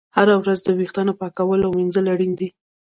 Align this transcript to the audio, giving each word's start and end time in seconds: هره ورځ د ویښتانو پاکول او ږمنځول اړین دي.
هره 0.15 0.35
ورځ 0.41 0.59
د 0.63 0.69
ویښتانو 0.79 1.17
پاکول 1.21 1.59
او 1.63 1.71
ږمنځول 1.77 2.05
اړین 2.13 2.31
دي. 2.39 2.49